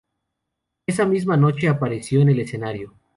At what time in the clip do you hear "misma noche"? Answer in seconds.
1.05-1.67